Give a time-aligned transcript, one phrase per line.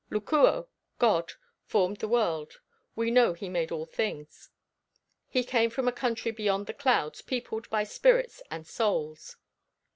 [0.09, 2.55] Lucuo (God) formed the world,
[2.95, 4.49] we know he made all things;
[5.29, 9.37] he came from a country beyond the clouds peopled by spirits and souls.